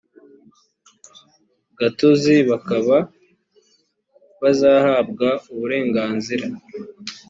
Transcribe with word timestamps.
gatozi 1.79 2.35
bakaba 2.49 2.97
bazahabwa 4.41 5.27
uburenganzira 5.51 6.45